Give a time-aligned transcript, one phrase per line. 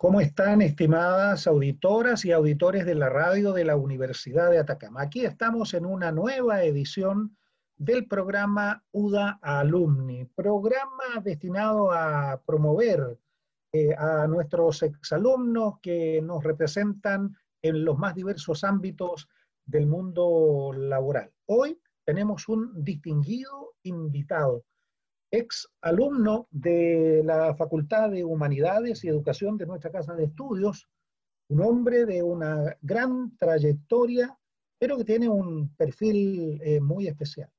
[0.00, 5.02] ¿Cómo están, estimadas auditoras y auditores de la radio de la Universidad de Atacama?
[5.02, 7.36] Aquí estamos en una nueva edición
[7.76, 13.18] del programa UDA Alumni, programa destinado a promover
[13.72, 19.28] eh, a nuestros exalumnos que nos representan en los más diversos ámbitos
[19.66, 21.32] del mundo laboral.
[21.46, 24.62] Hoy tenemos un distinguido invitado
[25.30, 30.88] ex alumno de la Facultad de Humanidades y Educación de nuestra Casa de Estudios,
[31.48, 34.38] un hombre de una gran trayectoria,
[34.78, 37.50] pero que tiene un perfil eh, muy especial.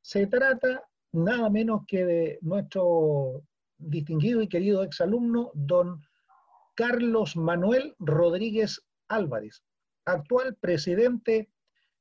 [0.00, 3.42] Se trata nada menos que de nuestro
[3.78, 6.00] distinguido y querido ex alumno, don
[6.74, 9.62] Carlos Manuel Rodríguez Álvarez,
[10.04, 11.50] actual presidente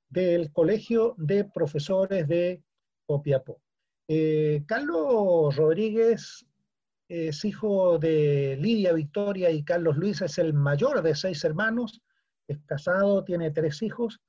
[0.10, 2.64] del Colegio de Profesores de
[3.06, 3.65] Copiapó.
[4.08, 6.46] Eh, Carlos Rodríguez
[7.08, 12.02] es hijo de Lidia Victoria y Carlos Luis, es el mayor de seis hermanos,
[12.48, 14.20] es casado, tiene tres hijos,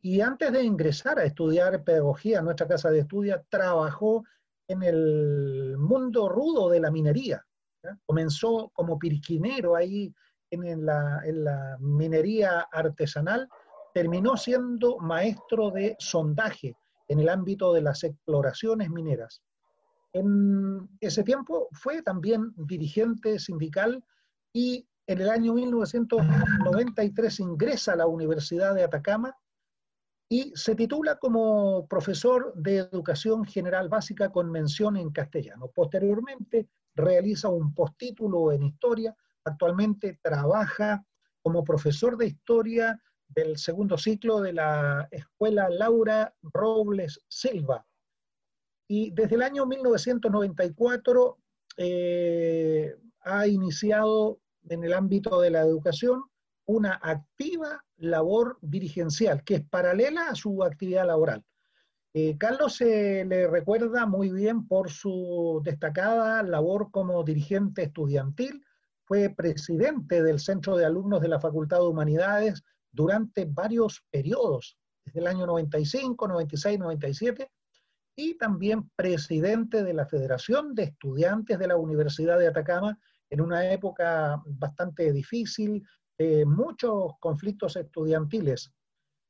[0.00, 4.24] y antes de ingresar a estudiar pedagogía en nuestra casa de estudio, trabajó
[4.68, 7.44] en el mundo rudo de la minería.
[8.04, 10.12] Comenzó como pirquinero ahí
[10.50, 13.48] en la, en la minería artesanal,
[13.92, 16.74] terminó siendo maestro de sondaje
[17.08, 19.42] en el ámbito de las exploraciones mineras.
[20.12, 24.02] En ese tiempo fue también dirigente sindical
[24.52, 29.36] y en el año 1993 ingresa a la Universidad de Atacama
[30.28, 35.70] y se titula como profesor de educación general básica con mención en castellano.
[35.72, 41.04] Posteriormente realiza un postítulo en historia, actualmente trabaja
[41.42, 47.86] como profesor de historia del segundo ciclo de la Escuela Laura Robles Silva.
[48.88, 51.38] Y desde el año 1994
[51.76, 54.38] eh, ha iniciado
[54.68, 56.22] en el ámbito de la educación
[56.66, 61.44] una activa labor dirigencial que es paralela a su actividad laboral.
[62.14, 68.64] Eh, Carlos se le recuerda muy bien por su destacada labor como dirigente estudiantil,
[69.04, 72.64] fue presidente del Centro de Alumnos de la Facultad de Humanidades
[72.96, 77.50] durante varios periodos, desde el año 95, 96, 97,
[78.16, 82.98] y también presidente de la Federación de Estudiantes de la Universidad de Atacama
[83.28, 85.84] en una época bastante difícil,
[86.46, 88.72] muchos conflictos estudiantiles.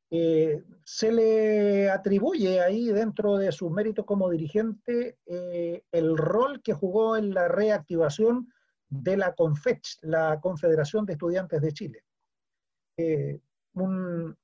[0.09, 6.75] Eh, se le atribuye ahí dentro de sus méritos como dirigente eh, el rol que
[6.75, 8.49] jugó en la reactivación
[8.89, 12.05] de la CONFECH, la Confederación de Estudiantes de Chile.
[12.97, 13.41] Eh,
[13.77, 14.37] un,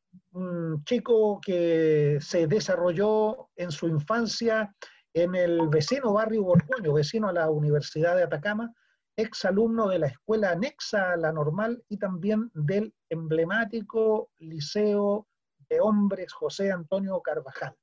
[0.85, 4.75] chico que se desarrolló en su infancia
[5.13, 8.73] en el vecino barrio Borgoño, vecino a la Universidad de Atacama,
[9.17, 15.27] ex alumno de la escuela anexa a la normal y también del emblemático Liceo
[15.69, 17.77] de Hombres José Antonio Carvajal.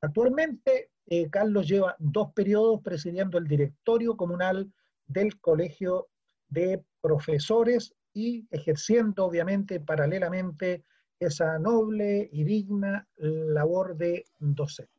[0.00, 4.72] Actualmente, eh, Carlos lleva dos periodos presidiendo el directorio comunal
[5.06, 6.08] del Colegio
[6.48, 10.84] de Profesores y ejerciendo obviamente paralelamente
[11.18, 14.92] esa noble y digna labor de docente.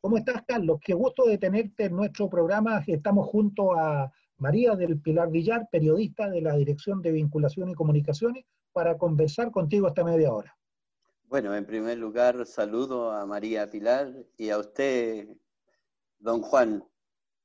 [0.00, 0.80] ¿Cómo estás, Carlos?
[0.84, 2.82] Qué gusto de tenerte en nuestro programa.
[2.86, 8.44] Estamos junto a María del Pilar Villar, periodista de la Dirección de Vinculación y Comunicaciones,
[8.72, 10.56] para conversar contigo esta media hora.
[11.28, 15.28] Bueno, en primer lugar, saludo a María Pilar y a usted,
[16.18, 16.84] don Juan,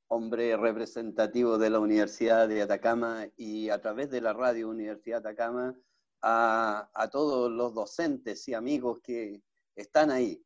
[0.08, 5.30] hombre representativo de la Universidad de Atacama y a través de la radio Universidad de
[5.30, 5.76] Atacama
[6.22, 9.42] a, todos los docentes y amigos que
[9.76, 10.44] están ahí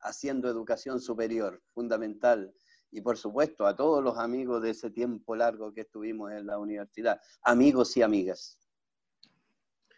[0.00, 2.54] haciendo educación superior, fundamental,
[2.90, 6.58] y por supuesto a todos los amigos de ese tiempo largo que estuvimos en la
[6.58, 8.58] universidad, amigos y amigas.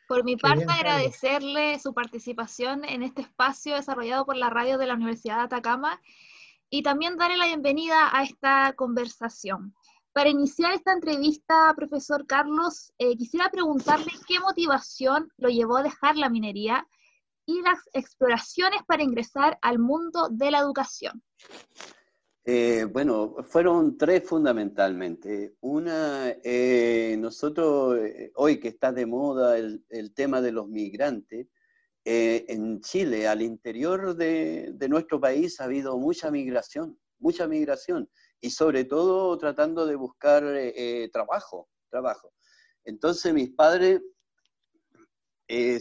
[0.09, 4.95] Por mi parte, agradecerle su participación en este espacio desarrollado por la radio de la
[4.95, 6.01] Universidad de Atacama
[6.71, 9.75] y también darle la bienvenida a esta conversación.
[10.13, 16.17] Para iniciar esta entrevista, profesor Carlos, eh, quisiera preguntarle qué motivación lo llevó a dejar
[16.17, 16.87] la minería
[17.45, 21.23] y las exploraciones para ingresar al mundo de la educación.
[22.45, 25.55] Eh, bueno, fueron tres fundamentalmente.
[25.61, 27.99] Una, eh, nosotros,
[28.35, 31.49] hoy que está de moda el tema de los migrantes,
[32.13, 38.11] eh, en Chile, al interior de, nuestro país, ha habido mucha migración, mucha migración,
[38.41, 42.33] y sobre todo tratando de buscar eh, eh, trabajo, trabajo.
[42.85, 44.01] Entonces mis padres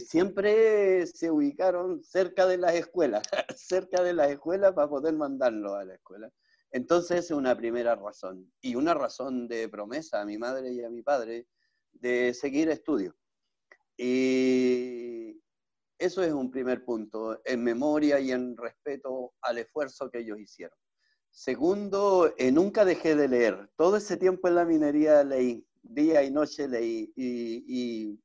[0.06, 3.22] siempre se ubicaron cerca de las escuelas,
[3.56, 6.30] cerca de las escuelas para poder mandarlo a la escuela.
[6.70, 8.52] Entonces es una primera razón.
[8.60, 11.48] Y una razón de promesa a mi madre y a mi padre
[11.90, 13.16] de seguir estudios.
[13.96, 15.40] Y
[16.00, 20.76] eso es un primer punto, en memoria y en respeto al esfuerzo que ellos hicieron.
[21.30, 23.70] Segundo, eh, nunca dejé de leer.
[23.76, 28.18] Todo ese tiempo en la minería leí, día y noche leí y,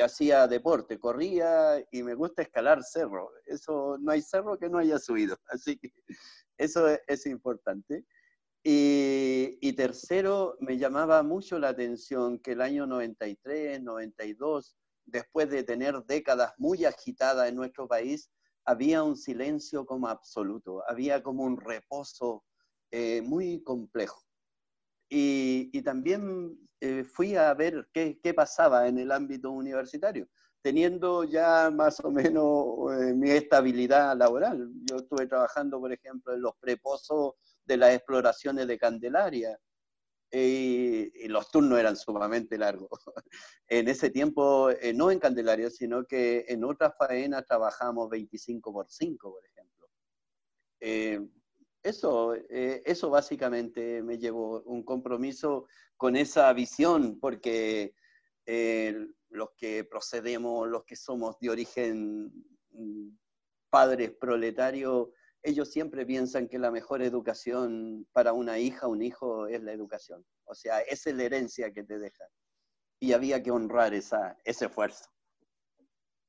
[0.00, 3.30] hacía deporte, corría y me gusta escalar cerro.
[3.46, 5.90] Eso no hay cerro que no haya subido, así que
[6.58, 8.04] eso es, importante.
[8.62, 15.62] Y, y, tercero, me llamaba mucho la atención que el año 93, 92, después de
[15.62, 18.30] tener décadas muy agitadas en nuestro país,
[18.64, 22.44] había un silencio como absoluto, había como un reposo
[22.90, 24.22] eh, muy complejo.
[25.08, 30.28] Y, también eh, fui a ver qué, pasaba en el ámbito universitario,
[30.62, 34.70] teniendo ya más o menos eh, mi estabilidad laboral.
[34.88, 39.58] Yo estuve trabajando, por ejemplo, en los preposos de las exploraciones de Candelaria,
[40.32, 42.88] y, los turnos eran sumamente largos.
[43.68, 48.88] en ese tiempo, eh, no en Candelaria, sino que en otras faenas trabajamos 25 por
[48.88, 49.88] 5, por ejemplo.
[50.80, 51.20] Eh,
[51.82, 55.66] eso, eh, eso básicamente me llevó un compromiso
[55.96, 57.94] con esa visión, porque
[59.28, 62.32] los que procedemos, los que somos de origen
[62.72, 63.10] mm,
[63.70, 65.10] padres proletarios,
[65.42, 70.24] ellos siempre piensan que la mejor educación para una hija, un hijo, es la educación.
[70.44, 72.24] O sea, es la herencia que te deja.
[72.98, 75.04] Y había que honrar esa, ese esfuerzo.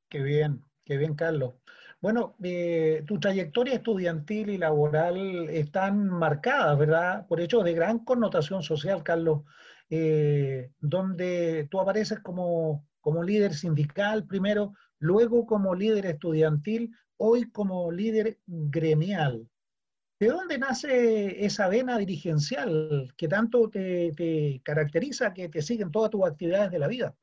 [0.09, 1.55] Qué bien, qué bien, Carlos.
[2.01, 7.27] Bueno, eh, tu trayectoria estudiantil y laboral están marcadas, ¿verdad?
[7.27, 9.43] Por hechos de gran connotación social, Carlos,
[9.89, 16.91] eh, donde tú apareces como, como líder sindical primero, luego como líder estudiantil,
[17.23, 19.47] hoy como líder gremial.
[20.19, 26.25] ¿De dónde nace esa vena dirigencial que tanto te, caracteriza, que te siguen todas tus
[26.25, 27.15] actividades de la vida?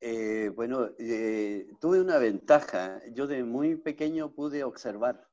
[0.00, 3.00] Eh, bueno, eh, tuve una ventaja.
[3.12, 5.26] Yo de muy pequeño pude observar.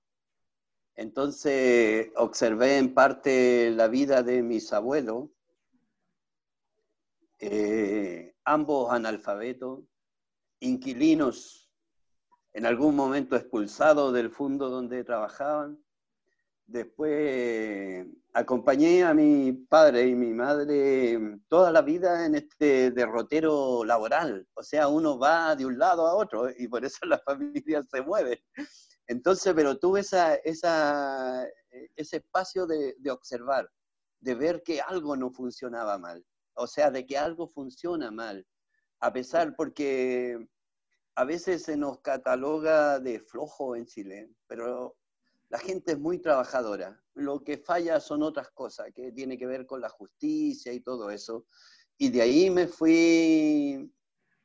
[0.96, 5.30] Entonces observé en parte la vida de mis abuelos,
[7.40, 9.82] eh, ambos analfabetos,
[10.60, 11.61] inquilinos
[12.54, 15.84] en algún momento expulsado del fondo donde trabajaban.
[16.66, 24.48] Después acompañé a mi padre y mi madre toda la vida en este derrotero laboral.
[24.54, 28.02] O sea, uno va de un lado a otro y por eso la familia se
[28.02, 28.44] mueve.
[29.08, 31.48] Entonces, pero tuve esa, ese
[31.96, 33.70] espacio de, de observar,
[34.22, 36.26] de ver que algo no funcionaba mal.
[36.54, 38.46] O sea, de que algo funciona mal.
[39.00, 40.48] A pesar, porque
[41.16, 44.96] a veces se nos cataloga de flojo en Chile, pero
[45.50, 47.02] la gente es muy trabajadora.
[47.14, 51.12] Lo que falla son otras cosas, que tiene que ver con la justicia y todo
[51.12, 51.46] eso.
[51.98, 53.92] Y de ahí me fui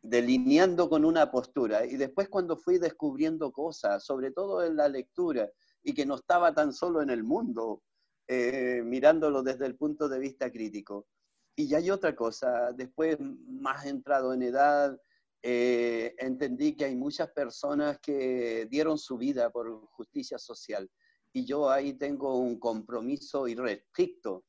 [0.02, 1.86] delineando con una postura.
[1.86, 5.48] Y después cuando fui descubriendo cosas, sobre todo en la lectura,
[5.82, 7.82] y que no estaba tan solo en el mundo,
[8.26, 11.06] eh, mirándolo desde el punto de vista crítico.
[11.54, 15.00] Y ya hay otra cosa, después más entrado en edad,
[15.42, 20.90] eh, entendí que hay muchas personas que dieron su vida por justicia social.
[21.32, 24.44] Y yo ahí tengo un compromiso irrestricto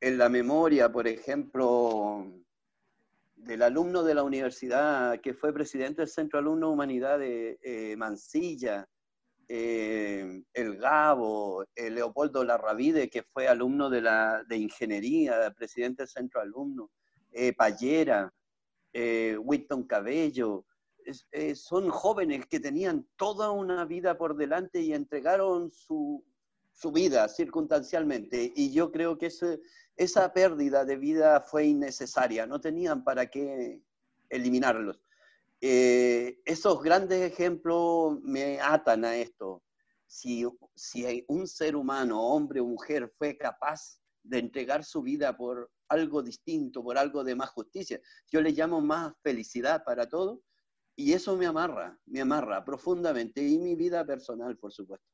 [0.00, 2.26] en la memoria, por ejemplo,
[3.36, 8.88] del alumno de la universidad que fue presidente del Centro Alumno Humanidad de eh, Mansilla,
[9.46, 16.40] eh, el Gabo, Leopoldo Larravide, que fue alumno de, la, de ingeniería, presidente del Centro
[16.40, 16.90] Alumno,
[17.56, 18.32] Payera,
[18.92, 19.38] eh,
[19.88, 20.66] Cabello,
[21.32, 26.24] eh, son jóvenes que tenían toda una vida por delante y entregaron su,
[26.92, 28.52] vida circunstancialmente.
[28.54, 29.30] Y yo creo que
[29.96, 33.82] esa pérdida de vida fue innecesaria, no tenían para qué
[34.28, 35.00] eliminarlos.
[35.60, 39.62] Eh, esos grandes ejemplos me atan a esto.
[40.06, 45.70] Si, si un ser humano, hombre o mujer, fue capaz de entregar su vida por
[45.90, 48.00] algo distinto, por algo de más justicia.
[48.30, 50.42] Yo le llamo más felicidad para todo
[50.96, 55.06] y eso me amarra, me amarra profundamente y mi vida personal, por supuesto.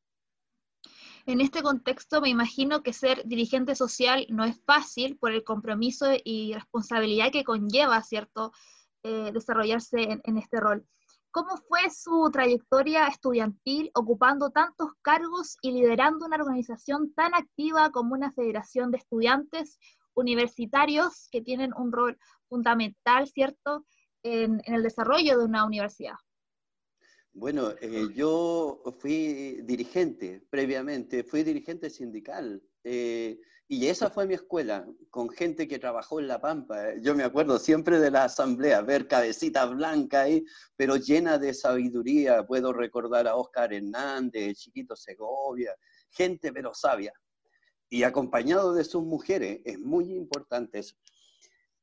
[1.25, 6.07] En este contexto me imagino que ser dirigente social no es fácil por el compromiso
[6.25, 8.53] y responsabilidad que conlleva, ¿cierto?,
[9.03, 10.87] eh, desarrollarse en, en este rol.
[11.33, 18.15] ¿Cómo fue su trayectoria estudiantil ocupando tantos cargos y liderando una organización tan activa como
[18.15, 19.79] una federación de estudiantes
[20.17, 22.19] universitarios que tienen un rol
[22.49, 23.87] fundamental, ¿cierto?,
[24.25, 26.17] en, el desarrollo de una universidad.
[27.33, 32.61] Bueno, eh, yo fui dirigente previamente, fui dirigente sindical.
[32.83, 36.95] Eh, Y esa fue mi escuela, con gente que trabajó en La Pampa.
[37.01, 40.45] Yo me acuerdo siempre de la asamblea, ver cabecitas blancas ahí,
[40.77, 42.47] pero llena de sabiduría.
[42.47, 45.75] Puedo recordar a Oscar Hernández, Chiquito Segovia,
[46.11, 47.13] gente pero sabia.
[47.89, 50.97] Y acompañado de sus mujeres, es muy importante eso.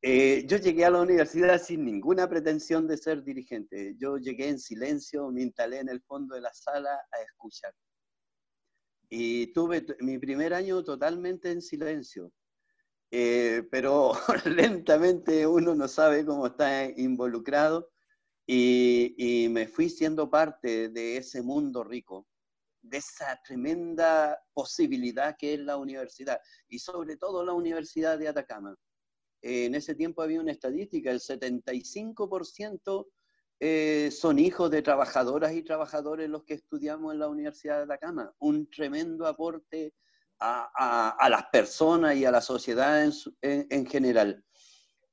[0.05, 3.95] Eh, yo llegué a la universidad sin ninguna pretensión de ser dirigente.
[3.97, 7.73] Yo llegué en silencio, me instalé en el fondo de la sala a escuchar.
[9.07, 12.33] Y tuve mi primer año totalmente en silencio.
[13.11, 14.11] Eh, pero
[14.45, 17.91] lentamente uno no sabe cómo está involucrado
[18.45, 22.27] y, y, me fui siendo parte de ese mundo rico,
[22.83, 28.75] de esa tremenda posibilidad que es la universidad y sobre todo la Universidad de Atacama
[29.43, 33.07] en ese tiempo había una estadística, el 75%
[33.59, 38.33] eh, son hijos de trabajadoras y trabajadores los que estudiamos en la Universidad de Atacama.
[38.39, 39.93] Un tremendo aporte
[40.39, 43.09] a, las personas y a la sociedad
[43.41, 44.43] en, general.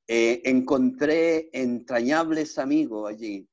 [0.09, 3.49] Eh, encontré entrañables amigos allí,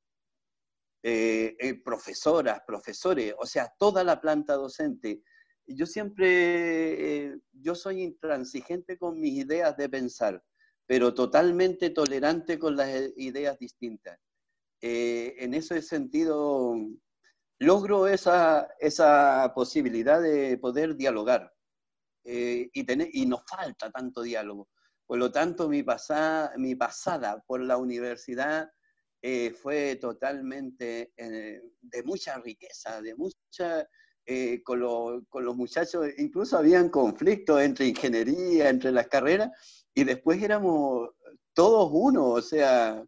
[1.10, 5.24] eh, profesoras, profesores, o sea, toda la planta docente.
[5.66, 10.42] Yo siempre, yo soy intransigente con mis ideas de pensar
[10.88, 14.18] pero totalmente tolerante con las ideas distintas.
[14.82, 16.76] Eh, en ese sentido,
[17.60, 21.54] logro esa, esa posibilidad de poder dialogar
[22.24, 24.70] eh, y, tener, y nos falta tanto diálogo.
[25.06, 28.70] Por lo tanto, mi, pasada, mi pasada por la universidad
[29.22, 33.88] eh, fue totalmente de mucha riqueza, de mucha...
[34.66, 39.52] Con, con, los muchachos, incluso habían conflictos entre ingeniería, entre las carreras,
[39.96, 41.12] y después éramos
[41.54, 43.04] todos uno, o sea,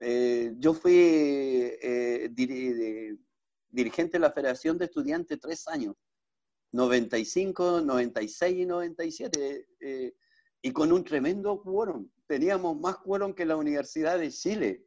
[0.00, 2.28] eh, yo fui eh,
[3.70, 5.96] dirigente de la Federación de Estudiantes tres años,
[6.72, 10.14] 95, 96 y 97, eh,
[10.62, 12.08] y con un tremendo quórum.
[12.26, 14.86] Teníamos más quórum que la Universidad de Chile.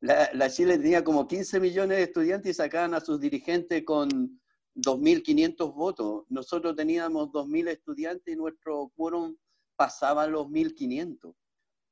[0.00, 4.40] La, la, Chile tenía como 15 millones de estudiantes y sacaban a sus dirigentes con
[4.74, 6.24] 2.500 votos.
[6.28, 9.36] Nosotros teníamos 2.000 estudiantes y nuestro quórum
[9.76, 11.34] pasaba los 1500.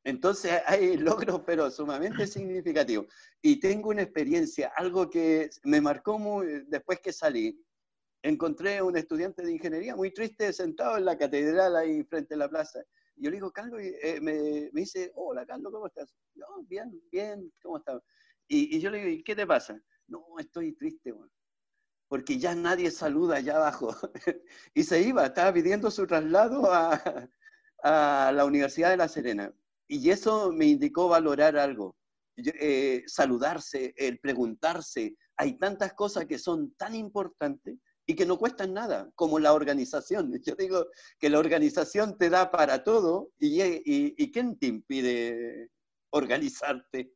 [0.04, 3.06] Entonces hay logros, pero sumamente significativos.
[3.42, 7.62] Y tengo una experiencia, algo que me marcó muy, después que salí.
[8.22, 12.38] Encontré a un estudiante de ingeniería muy triste sentado en la catedral ahí frente a
[12.38, 12.82] la plaza.
[13.20, 16.14] Yo le digo, Carlos, eh, me, me, dice, hola Carlos, ¿cómo estás?
[16.34, 18.02] No, bien, bien, ¿cómo estás?
[18.46, 19.80] Y, y, yo le digo, ¿qué te pasa?
[20.06, 21.32] No, estoy triste, bueno,
[22.08, 23.94] porque ya nadie saluda allá abajo.
[24.74, 27.28] y se iba, estaba pidiendo su traslado a,
[27.82, 29.52] a la Universidad de La Serena
[29.88, 31.96] y eso me indicó valorar algo,
[32.36, 35.16] eh, saludarse, el preguntarse.
[35.36, 37.78] Hay tantas cosas que son tan importantes
[38.10, 40.32] y que no cuestan nada, como la organización.
[40.42, 40.86] Yo digo
[41.20, 45.68] que la organización te da para todo y, y, ¿quién te impide
[46.10, 47.12] organizarte?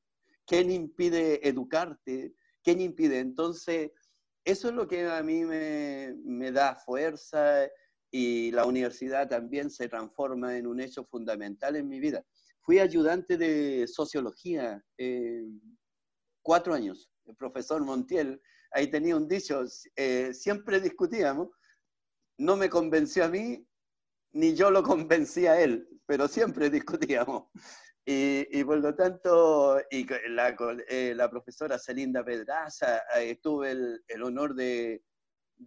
[0.46, 2.34] ¿Quién impide educarte?
[2.62, 3.20] ¿Quién impide?
[3.20, 3.90] Entonces,
[4.44, 7.66] eso es lo que a mí me, me da fuerza
[8.10, 12.22] y la universidad también se transforma en un hecho fundamental en mi vida.
[12.60, 15.42] Fui ayudante de sociología eh,
[16.42, 19.64] cuatro años, el profesor Montiel, ahí tenía un dicho,
[19.96, 21.48] eh, siempre discutíamos,
[22.38, 23.66] no me convenció a mí,
[24.32, 27.44] ni yo lo convencí a él, pero siempre discutíamos.
[28.04, 30.56] Y, por lo tanto, y la,
[30.88, 33.00] eh, la profesora Celinda Pedraza,
[33.40, 35.04] tuve el, el honor de,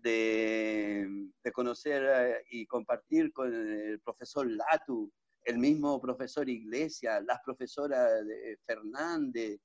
[0.01, 5.11] de, conocer eh, y compartir con el profesor Latu,
[5.43, 9.59] el mismo profesor Iglesias, las profesoras de Fernández,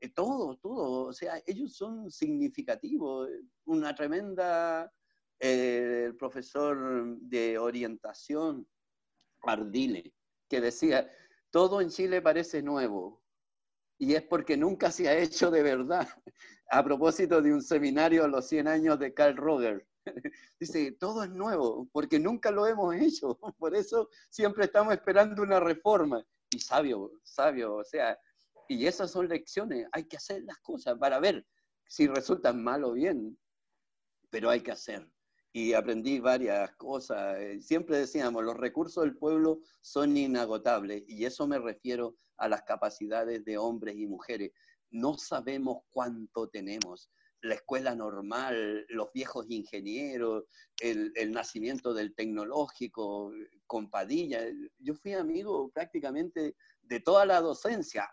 [0.00, 1.06] eh, todo, todo.
[1.08, 3.28] O sea, ellos son significativos.
[3.64, 4.92] Una tremenda,
[5.40, 8.66] eh, el profesor de orientación,
[9.42, 10.12] Ardile,
[10.48, 11.10] que decía,
[11.50, 13.22] todo en Chile parece nuevo,
[13.98, 16.08] y es porque nunca se ha hecho de verdad.
[16.70, 19.86] A propósito de un seminario a los 100 años de Carl Roger.
[20.60, 23.38] Dice, todo es nuevo, porque nunca lo hemos hecho.
[23.58, 26.26] Por eso siempre estamos esperando una reforma.
[26.50, 28.18] Y sabio, sabio, o sea,
[28.68, 29.86] y esas son lecciones.
[29.92, 31.46] Hay que hacer las cosas para ver
[31.88, 33.38] si resultan mal o bien,
[34.30, 35.08] pero hay que hacer.
[35.52, 37.38] Y aprendí varias cosas.
[37.60, 43.44] Siempre decíamos, los recursos del pueblo son inagotables, y eso me refiero a las capacidades
[43.44, 44.52] de hombres y mujeres.
[44.90, 47.10] No sabemos cuánto tenemos.
[47.42, 50.44] La escuela normal, los viejos ingenieros,
[50.80, 53.32] el, nacimiento del tecnológico,
[53.66, 54.40] compadilla.
[54.78, 58.08] Yo fui amigo prácticamente de toda la docencia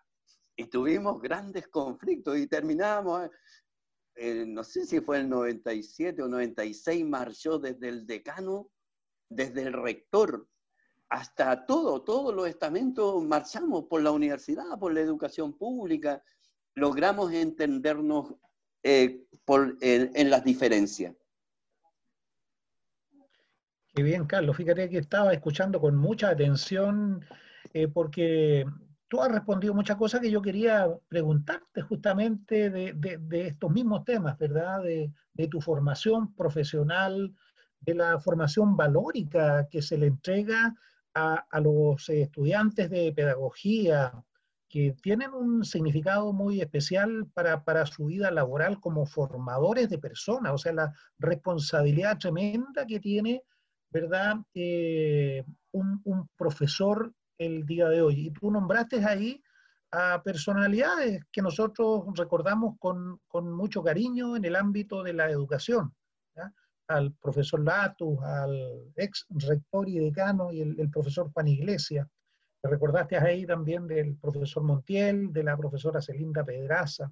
[0.55, 3.29] y tuvimos grandes conflictos y terminábamos,
[4.15, 8.69] eh, no sé si fue el 97 o 96, marchó desde el decano,
[9.29, 10.47] desde el rector
[11.13, 16.23] hasta todo, todos los estamentos marchamos por la universidad, por la educación pública,
[16.73, 18.33] logramos entendernos
[18.81, 21.15] eh, por, en, las diferencias.
[23.93, 24.57] Qué bien, Carlos.
[24.57, 27.23] Fíjate que estaba escuchando con mucha atención
[27.73, 28.65] eh, porque
[29.13, 34.81] tú has respondido muchas cosas que yo quería preguntarte justamente de, estos mismos temas, ¿verdad?
[34.81, 37.31] De, de, tu formación profesional,
[37.79, 40.73] de la formación valórica que se le entrega
[41.13, 44.11] a, los estudiantes de pedagogía
[44.67, 50.57] que tienen un significado muy especial para, su vida laboral como formadores de personas, o
[50.57, 53.43] sea, la responsabilidad tremenda que tiene,
[53.91, 54.37] ¿verdad?
[54.55, 56.01] Eh, un,
[56.35, 58.27] profesor el día de hoy.
[58.27, 59.41] Y tú nombraste ahí
[59.91, 65.93] a personalidades que nosotros recordamos con, con mucho cariño en el ámbito de la educación
[66.87, 72.07] al profesor Latus, al ex rector y decano y el, profesor Juan Iglesias.
[72.61, 77.11] Te recordaste ahí también del profesor Montiel, de la profesora Celinda Pedraza.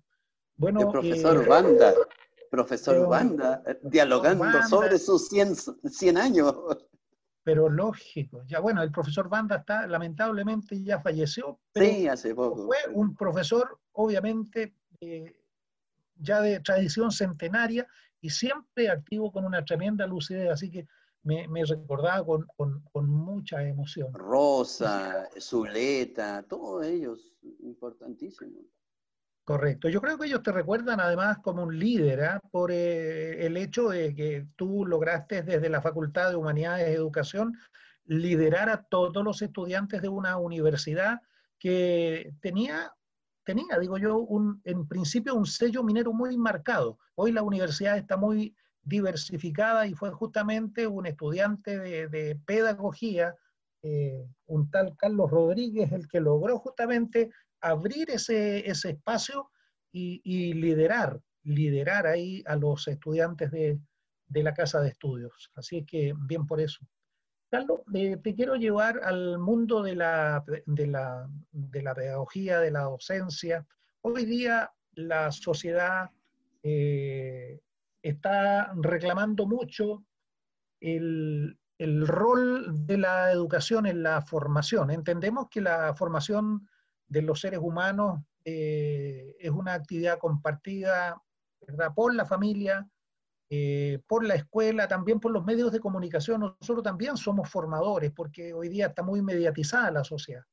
[0.55, 1.93] Bueno, el profesor Banda,
[2.49, 6.53] profesor Banda, dialogando sobre sus 100, años.
[7.43, 11.59] Pero lógico, ya bueno, el profesor Banda está, lamentablemente ya falleció.
[11.73, 12.67] sí, hace poco.
[12.67, 15.35] Fue un profesor, obviamente, eh,
[16.15, 17.87] ya de tradición centenaria
[18.21, 20.87] y siempre activo con una tremenda lucidez, así que
[21.23, 22.45] me, me recordaba con,
[22.91, 24.13] con, mucha emoción.
[24.13, 28.65] Rosa, Zuleta, todos ellos importantísimos.
[29.43, 29.89] Correcto.
[29.89, 32.39] Yo creo que ellos te recuerdan además como un líder, ¿ah?
[32.51, 37.57] por eh, el hecho de que tú lograste desde la Facultad de Humanidades y Educación
[38.05, 41.21] liderar a todos los estudiantes de una universidad
[41.59, 42.93] que tenía
[43.43, 46.97] tenía, digo yo, un, en principio un sello minero muy marcado.
[47.15, 53.35] Hoy la universidad está muy diversificada y fue justamente un estudiante de, pedagogía,
[53.83, 59.49] eh, un tal Carlos Rodríguez, el que logró justamente abrir ese, ese espacio
[59.91, 63.79] y, liderar, liderar ahí a los estudiantes de,
[64.27, 65.51] de la casa de estudios.
[65.55, 66.85] Así que bien por eso.
[67.51, 71.27] Carlos, te quiero llevar al mundo de la, de, la,
[71.93, 73.67] pedagogía, de la docencia.
[73.99, 76.09] Hoy día la sociedad
[76.63, 77.59] eh,
[78.01, 80.05] está reclamando mucho
[80.79, 84.89] el, rol de la educación en la formación.
[84.89, 86.69] Entendemos que la formación
[87.11, 91.21] de los seres humanos eh, es una actividad compartida
[91.93, 92.89] por la familia,
[93.49, 96.39] eh, por la escuela, también por los medios de comunicación.
[96.39, 100.43] Nosotros también somos formadores porque hoy día está muy mediatizada la sociedad.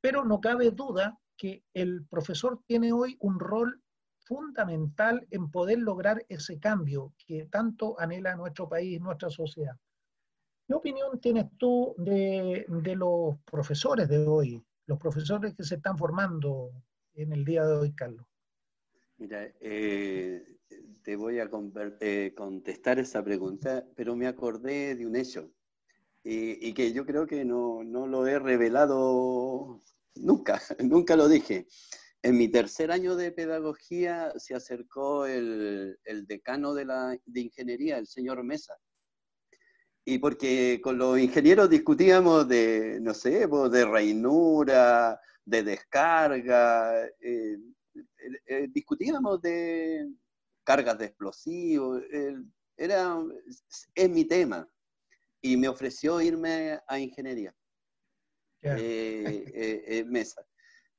[0.00, 3.82] Pero no cabe duda que el profesor tiene hoy un rol
[4.20, 9.76] fundamental en poder lograr ese cambio que tanto anhela nuestro país, nuestra sociedad.
[10.68, 16.72] ¿Qué opinión tienes tú de, los profesores de hoy, los profesores que se están formando
[17.14, 18.26] en el día de hoy, Carlos?
[19.18, 20.58] Mira, eh,
[21.04, 21.48] te voy a
[22.00, 25.48] eh, contestar esa pregunta, pero me acordé de un hecho
[26.24, 29.80] y, que yo creo que no, no, lo he revelado
[30.16, 31.68] nunca, nunca lo dije.
[32.22, 37.96] En mi tercer año de pedagogía se acercó el, el decano de, la, de ingeniería,
[37.96, 38.74] el señor Mesa.
[40.04, 47.58] Y porque con los ingenieros discutíamos de, no sé, de reinura, de descarga, eh,
[48.46, 50.08] eh, discutíamos de,
[50.64, 52.02] cargas de explosivos,
[52.76, 53.18] era,
[53.94, 54.68] es mi tema.
[55.42, 57.54] Y me ofreció irme a ingeniería.
[58.62, 60.46] Eh, eh, eh, mesa.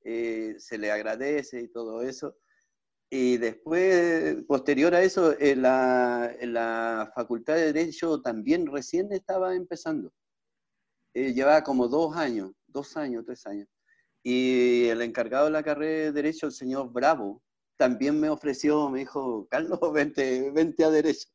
[0.03, 2.35] se le agradece y todo eso.
[3.13, 10.13] Y después, posterior a eso, en la, la Facultad de Derecho también recién estaba empezando.
[11.13, 13.67] llevaba como dos años, dos años, tres años.
[14.23, 17.43] Y el encargado de la carrera de Derecho, el señor Bravo,
[17.81, 21.27] también me ofreció, me dijo, Carlos, vente, vente a derecho.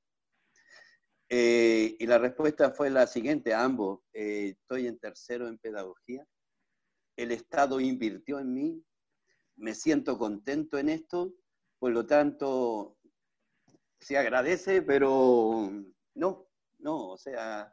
[1.28, 4.00] Eh, y la respuesta fue la siguiente a ambos.
[4.14, 6.24] Eh, estoy en tercero en pedagogía.
[7.16, 8.84] El Estado invirtió en mí.
[9.56, 11.34] Me siento contento en esto.
[11.78, 12.96] Por lo tanto,
[14.00, 15.70] se agradece, pero
[16.14, 17.72] no, no, o sea,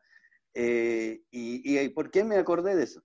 [0.54, 3.04] eh, y, y, ¿por qué me acordé de eso?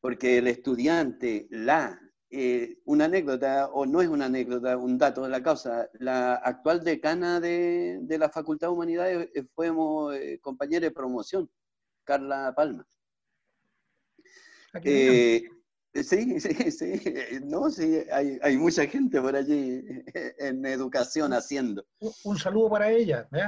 [0.00, 2.00] Porque el estudiante, la
[2.32, 5.90] eh, una anécdota, o no es una anécdota, un dato de la causa.
[5.94, 11.50] La actual decana de, de la Facultad de Humanidades eh, fuimos eh, compañera de promoción,
[12.04, 12.86] Carla Palma.
[15.94, 17.02] Sí, sí, sí,
[17.44, 19.82] no, sí, hay, hay, mucha gente por allí
[20.38, 21.84] en educación haciendo.
[22.24, 23.28] Un saludo para ella.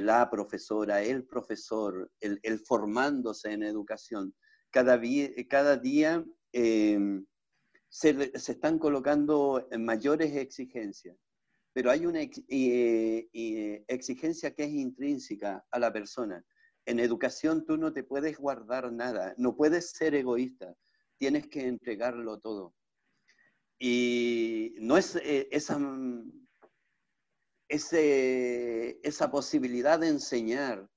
[0.00, 4.34] la, profesora, el profesor, el, formándose en educación.
[4.70, 5.00] Cada,
[5.48, 7.24] cada día em,
[7.88, 11.16] se, están colocando mayores exigencias,
[11.78, 12.22] pero hay una
[13.86, 16.44] exigencia que es intrínseca a la persona.
[16.84, 20.74] En educación tú no te puedes guardar nada, no puedes ser egoísta,
[21.18, 22.74] tienes que entregarlo todo.
[23.78, 25.78] Y no es eh, esa,
[27.68, 30.90] esa posibilidad de enseñar,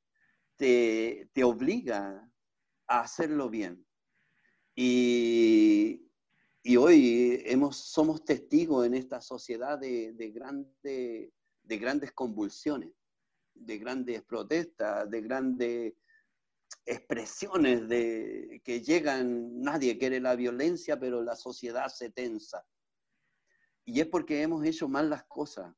[0.58, 2.28] te, obliga
[2.88, 3.86] a hacerlo bien.
[4.76, 6.11] Y,
[6.78, 11.32] hoy hemos, somos testigos en esta sociedad de, de,
[11.64, 12.92] de grandes convulsiones
[13.56, 15.94] de grandes protestas, de grandes
[16.86, 22.66] expresiones de que llegan, nadie quiere la violencia, pero la sociedad se tensa.
[23.86, 25.74] Y es porque hemos hecho mal las cosas.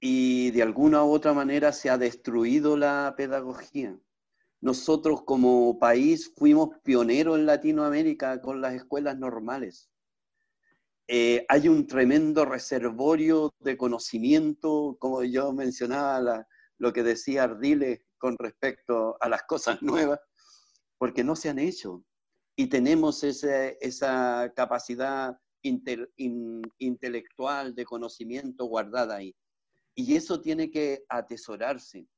[0.00, 3.98] Y de alguna u otra manera se ha destruido la pedagogía.
[4.64, 9.90] Nosotros como país fuimos pioneros en Latinoamérica con las escuelas normales.
[11.06, 16.46] Eh, hay un tremendo reservorio de conocimiento, como yo mencionaba
[16.78, 20.18] lo que decía Ardiles con respecto a las cosas nuevas,
[20.96, 22.02] porque no se han hecho.
[22.56, 29.36] Y tenemos esa capacidad intelectual de conocimiento guardada ahí.
[29.94, 32.08] Y eso tiene que atesorarse,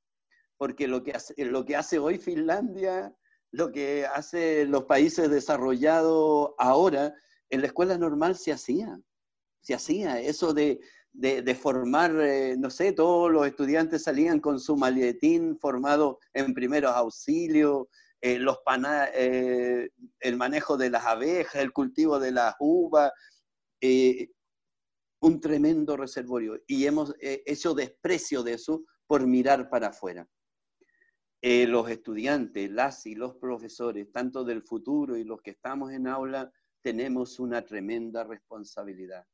[0.58, 3.14] porque lo que hace, lo que hace hoy Finlandia,
[3.52, 7.14] lo que hacen los países desarrollados ahora,
[7.50, 8.98] en la escuela normal se hacía,
[9.60, 10.80] se hacía eso de,
[11.60, 17.86] formar, eh, no sé, todos los estudiantes salían con su maletín formado en primeros auxilios,
[18.20, 18.58] eh, los
[19.14, 19.88] eh,
[20.20, 23.12] el manejo de las abejas, el cultivo de las uvas,
[25.20, 26.60] un tremendo reservorio.
[26.66, 30.28] Y hemos hecho desprecio de eso por mirar para afuera.
[31.42, 36.50] Los estudiantes, las y los profesores, tanto del futuro y los que estamos en aula,
[36.82, 39.26] tenemos una tremenda responsabilidad.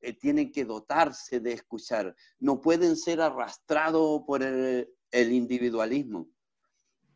[0.00, 6.28] Eh, tienen que dotarse de escuchar, no pueden ser arrastrados por el, individualismo.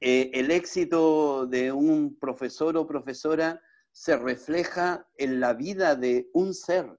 [0.00, 6.54] Eh, el éxito de un profesor o profesora se refleja en la vida de un
[6.54, 6.98] ser,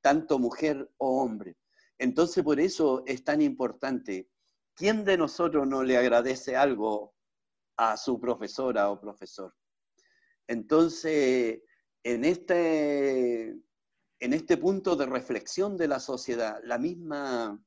[0.00, 1.56] tanto mujer o hombre.
[1.98, 4.28] Entonces, por eso es tan importante.
[4.74, 7.14] ¿Quién de nosotros no le agradece algo
[7.76, 9.54] a su profesora o profesor?
[10.48, 11.62] Entonces,
[12.02, 13.48] en este,
[14.20, 17.58] en este punto de reflexión de la sociedad, la misma,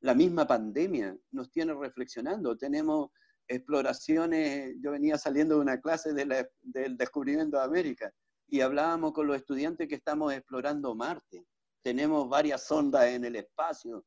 [0.00, 2.56] la misma pandemia nos tiene reflexionando.
[2.56, 3.10] Tenemos
[3.48, 8.12] exploraciones, yo venía saliendo de una clase del descubrimiento de América
[8.48, 11.46] y hablábamos con los estudiantes que estamos explorando Marte.
[11.82, 14.04] Tenemos varias sondas en el espacio,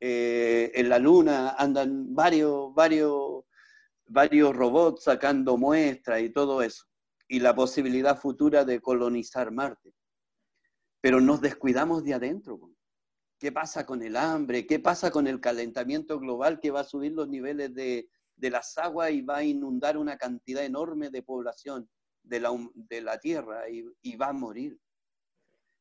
[0.00, 3.44] eh, en la Luna andan varios, varios,
[4.06, 6.84] varios robots sacando muestras y todo eso
[7.30, 9.94] y la posibilidad futura de colonizar Marte.
[11.00, 12.58] Pero nos descuidamos de adentro.
[13.38, 14.66] ¿Qué pasa con el hambre?
[14.66, 19.12] ¿Qué pasa con el calentamiento global que va a subir los niveles de, las aguas
[19.12, 21.88] y va a inundar una cantidad enorme de población
[22.24, 24.76] de la, de la Tierra y, va a morir?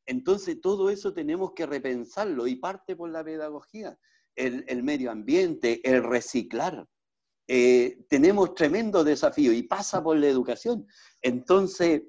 [0.10, 3.96] Entonces todo eso tenemos que repensarlo y parte por la pedagogía,
[4.36, 6.88] el, medio ambiente, el reciclar.
[7.48, 10.88] Eh, tenemos tremendo desafío y pasa por la educación.
[11.22, 12.02] Entonces,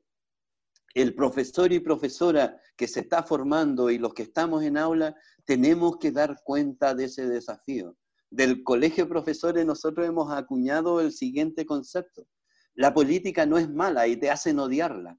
[0.94, 5.98] el profesor y profesora que se está formando y los que estamos en aula, tenemos
[5.98, 7.98] que dar cuenta de ese desafío.
[8.30, 12.26] Del colegio de profesores nosotros hemos acuñado el siguiente concepto.
[12.72, 15.18] La política no es mala y te hacen odiarla.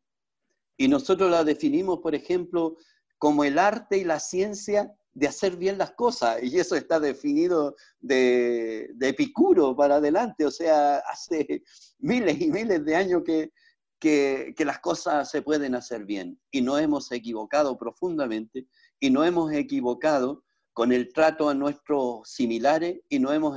[0.81, 2.75] Y nosotros la definimos, por ejemplo,
[3.19, 7.75] como el arte y la ciencia de hacer bien las cosas, y eso está definido
[7.99, 11.61] de, de Epicuro para adelante, o sea, hace
[11.99, 13.51] miles y miles de años que,
[13.99, 18.65] que, que, las cosas se pueden hacer bien, y no hemos equivocado profundamente,
[18.99, 23.55] y no hemos equivocado con el trato a nuestros similares, y no hemos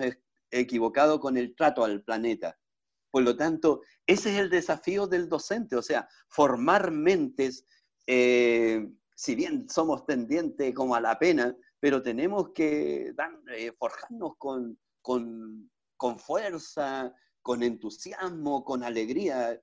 [0.51, 2.59] equivocado con el trato al planeta.
[3.15, 7.65] Por lo tanto, ese es el desafío del docente, o sea, formar mentes
[8.09, 13.15] eh, si bien somos tendientes como a la pena, pero tenemos que
[13.57, 19.61] eh, forjarnos con, con, fuerza, con entusiasmo, con alegría.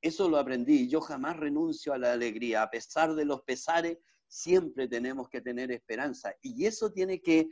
[0.00, 0.88] Eso lo aprendí.
[0.88, 2.62] Yo jamás renuncio a la alegría.
[2.62, 6.32] A pesar de los pesares, siempre tenemos que tener esperanza.
[6.40, 7.50] Y eso tiene que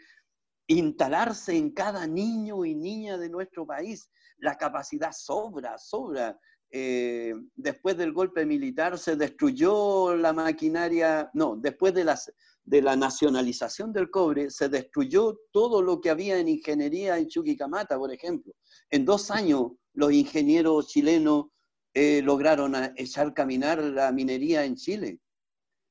[0.67, 4.09] instalarse en cada niño y niña de nuestro país.
[4.43, 6.39] La capacidad sobra, sobra.
[6.75, 12.33] eh, después del golpe militar se destruyó la maquinaria, no, después de, las,
[12.65, 17.99] de la nacionalización del cobre se destruyó todo lo que había en ingeniería en Chuquicamata,
[17.99, 18.55] por ejemplo.
[18.91, 21.47] En dos años los ingenieros chilenos
[21.95, 25.21] eh, lograron echar caminar la minería en Chile.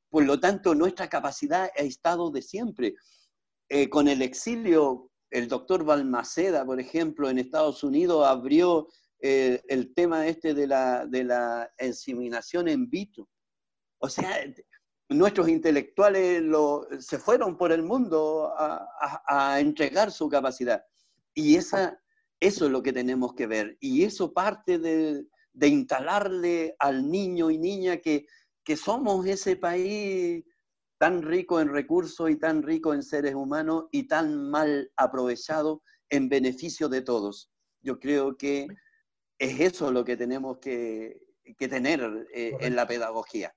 [0.10, 2.96] Por lo tanto, nuestra capacidad ha estado de siempre.
[3.70, 8.88] Eh, con el exilio, el doctor Balmaceda, por ejemplo, en Estados Unidos abrió
[9.20, 13.30] eh, el tema este de la, de inseminación en vitro.
[14.00, 14.44] O sea,
[15.10, 16.44] nuestros intelectuales
[17.00, 20.84] se fueron por el mundo a, entregar su capacidad.
[21.34, 21.98] Y esa,
[22.40, 23.78] eso es lo que tenemos que ver.
[23.80, 25.26] Y eso parte de,
[25.66, 28.26] instalarle al niño y niña que,
[28.66, 30.44] que somos ese país
[31.02, 36.30] tan rico en recursos y tan rico en seres humanos y tan mal aprovechado en
[36.30, 37.50] beneficio de todos.
[37.82, 38.68] Yo creo que
[39.40, 41.20] es eso lo que tenemos que,
[41.58, 43.52] tener eh, en la pedagogía.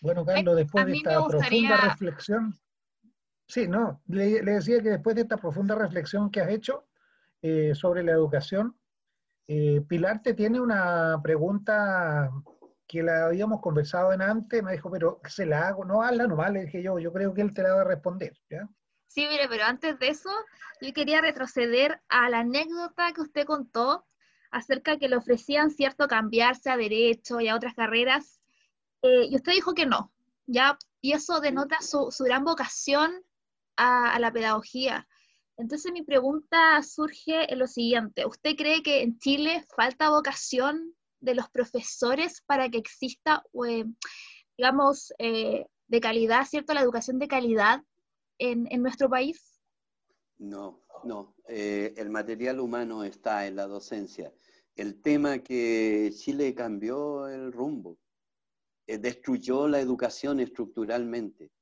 [0.00, 2.54] Bueno, Carlos, después de esta profunda reflexión,
[3.48, 6.86] sí, no, le, decía que después de esta profunda reflexión que has hecho
[7.42, 8.78] eh, sobre la educación,
[9.48, 12.30] eh, Pilar te tiene una pregunta
[12.86, 16.52] que la habíamos conversado en antes, me dijo, pero se la hago, no, hazla nomás,
[16.52, 18.68] le dije yo, yo creo que él te la va a responder, ¿ya?
[19.06, 20.30] Sí, mire, pero antes de eso,
[20.80, 24.04] yo quería retroceder a la anécdota que usted contó
[24.50, 28.40] acerca que le ofrecían cierto cambiarse a derecho y a otras carreras,
[29.02, 30.12] eh, y usted dijo que no,
[30.46, 30.78] ¿ya?
[31.00, 33.22] Y eso denota su, gran vocación
[33.76, 35.06] a, la pedagogía.
[35.56, 40.94] Entonces mi pregunta surge en lo siguiente, ¿usted cree que en Chile falta vocación
[41.24, 43.84] de los profesores para que exista, eh,
[44.56, 46.74] digamos, eh, de calidad, ¿cierto?
[46.74, 47.82] La educación de calidad
[48.38, 49.60] en, en nuestro país.
[50.38, 51.34] No, no.
[51.46, 54.32] el material humano está en la docencia
[54.76, 57.98] el tema que Chile cambió el rumbo,
[58.86, 61.52] eh, destruyó la educación estructuralmente.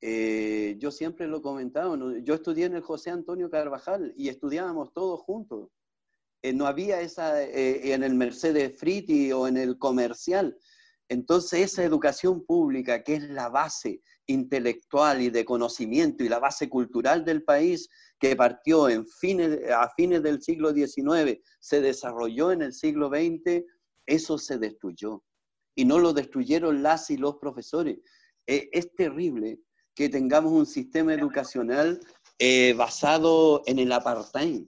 [0.00, 4.92] Eh, yo siempre lo he comentado, yo estudié en el José Antonio Carvajal y estudiábamos
[4.92, 5.70] todos juntos.
[6.44, 10.56] Eh, no había esa en el Mercedes Friti o en el comercial.
[11.08, 16.68] Entonces esa educación pública, que es la base intelectual y de conocimiento y la base
[16.68, 23.08] cultural del país, que partió a fines del siglo XIX, se desarrolló en el siglo
[23.08, 23.64] XX,
[24.06, 25.22] eso se destruyó.
[25.74, 27.98] Y no lo destruyeron las y los profesores.
[28.46, 29.60] Eh, es terrible
[29.94, 32.00] que tengamos un sistema educacional
[32.38, 34.66] eh, basado en el apartheid.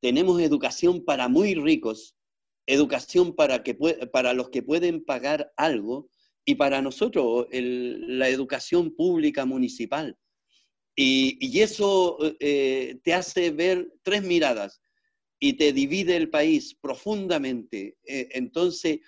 [0.00, 2.16] Tenemos educación para muy ricos,
[2.66, 6.08] educación para, que, para los que pueden pagar algo
[6.44, 10.16] y para nosotros la educación pública municipal.
[10.96, 14.80] Y, eso eh, te hace ver tres miradas
[15.38, 17.96] y te divide el país profundamente.
[18.04, 18.98] Eh, entonces,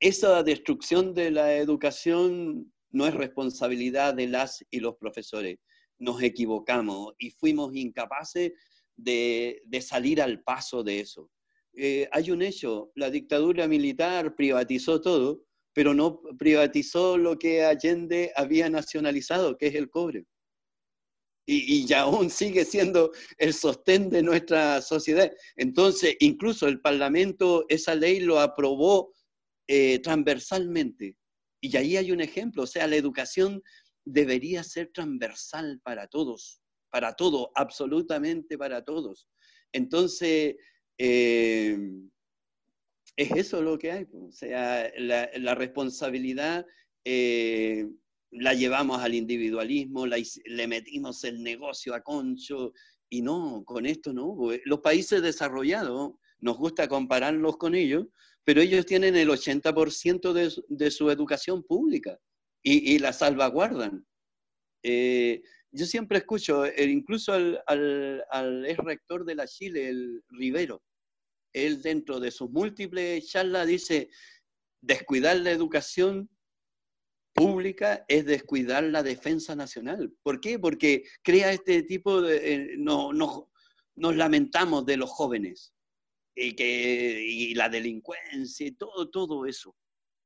[0.00, 5.58] esa destrucción de la educación no es responsabilidad de las y los profesores.
[5.98, 8.52] Nos equivocamos y fuimos incapaces
[9.02, 11.30] de, salir al paso de eso.
[11.74, 18.32] Eh, hay un hecho, la dictadura militar privatizó todo, pero no privatizó lo que Allende
[18.36, 20.26] había nacionalizado, que es el cobre
[21.50, 25.32] y, y aún sigue siendo el sostén de nuestra sociedad.
[25.56, 29.12] Entonces, incluso el Parlamento esa ley lo aprobó
[29.66, 31.16] eh, transversalmente.
[31.60, 33.62] Y ahí hay un ejemplo, o sea, la educación
[34.04, 36.59] debería ser transversal para todos,
[36.90, 39.28] para todo, absolutamente para todos.
[39.72, 40.56] Entonces,
[40.98, 41.78] eh,
[43.16, 46.66] es eso lo que hay, o sea, la, responsabilidad
[47.04, 47.86] eh,
[48.30, 52.72] la llevamos al individualismo, le metimos el negocio a concho,
[53.10, 54.36] y no, con esto no.
[54.64, 58.06] Los países desarrollados, nos gusta compararlos con ellos,
[58.44, 62.18] pero ellos tienen el 80% de, de, su educación pública
[62.62, 64.06] y, la salvaguardan.
[64.82, 70.82] Eh, yo siempre escucho, eh, incluso al, ex rector de la Chile, el Rivero,
[71.52, 74.08] él dentro de sus múltiples charlas dice,
[74.80, 76.28] descuidar la educación
[77.32, 80.12] pública es descuidar la defensa nacional.
[80.22, 80.58] ¿Por qué?
[80.58, 82.54] Porque crea este tipo de...
[82.54, 85.74] Eh, no, nos lamentamos de los jóvenes
[86.34, 89.76] y, que, y la delincuencia y todo, todo eso.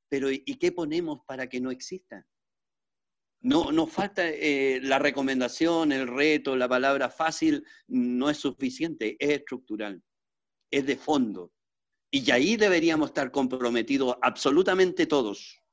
[0.09, 2.25] Pero ¿y qué ponemos para que no exista?
[3.45, 9.31] No, nos falta eh, la recomendación, el reto, la palabra fácil, no es suficiente, es
[9.31, 10.03] estructural,
[10.71, 11.53] es de fondo.
[12.11, 15.65] Y ahí deberíamos estar comprometidos absolutamente todos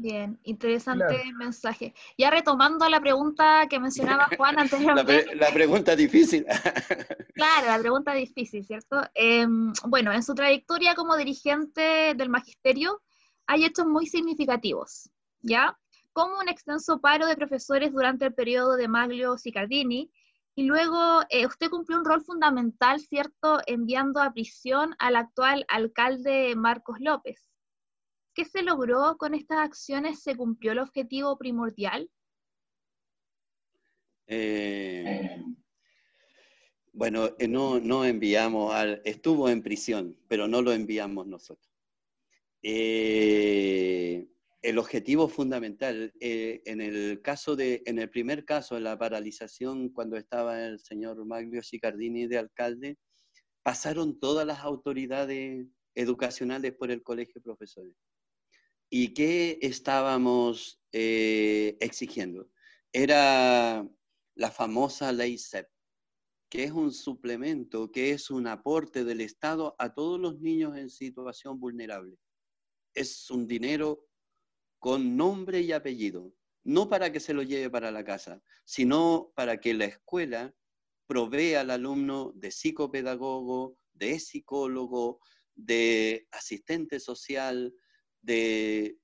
[0.00, 1.92] Bien, interesante mensaje.
[2.16, 5.34] Ya retomando la pregunta que mencionaba Juan anteriormente.
[5.36, 6.46] La, pregunta difícil.
[7.34, 9.02] claro, la pregunta difícil, ¿cierto?
[9.12, 13.02] Em, bueno, en su trayectoria como dirigente del magisterio
[13.46, 15.78] hay hechos muy significativos, ¿ya?
[16.12, 20.10] Como un extenso paro de profesores durante el periodo de Maglio Sicardini,
[20.54, 26.54] y luego eh, usted cumplió un rol fundamental, ¿cierto?, enviando a prisión al actual alcalde
[26.56, 27.46] Marcos López.
[28.34, 30.22] ¿Qué se logró con estas acciones?
[30.22, 32.10] ¿Se cumplió el objetivo primordial?
[34.26, 35.42] Eh,
[36.92, 41.72] bueno, eh, no, no enviamos al, estuvo en prisión, pero no lo enviamos nosotros.
[42.62, 44.28] Eh,
[44.62, 50.16] el objetivo fundamental, en el caso de, en el primer caso, en la paralización, cuando
[50.16, 52.98] estaba el señor Maglio Sicardini de alcalde,
[53.62, 57.94] pasaron todas las autoridades educacionales por el colegio de profesores.
[58.90, 62.50] ¿Y qué estábamos eh, exigiendo?
[62.92, 63.88] Era
[64.34, 65.68] la famosa ley CEP,
[66.50, 70.90] que es un suplemento, que es un aporte del Estado a todos los niños en
[70.90, 72.16] situación vulnerable.
[72.94, 74.09] Es un dinero
[74.80, 76.32] con nombre y apellido,
[76.64, 80.52] no para que se lo lleve para la casa, sino para que la escuela
[81.06, 85.20] provea al alumno de psicopedagogo, de psicólogo,
[85.54, 87.74] de asistente social,
[88.22, 88.96] de,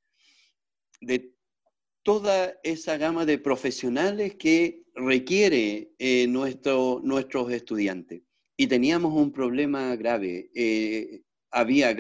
[2.03, 8.23] toda esa gama de profesionales que requiere eh, nuestro, nuestros estudiantes.
[8.57, 10.49] Y teníamos un problema grave.
[10.55, 11.95] Eh, había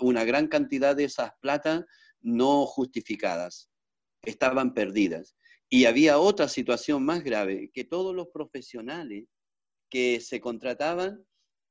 [0.00, 1.84] una gran cantidad de esas platas
[2.24, 3.70] no justificadas,
[4.22, 5.36] estaban perdidas.
[5.70, 9.26] Y había otra situación más grave, que todos los profesionales
[9.88, 11.24] que se contrataban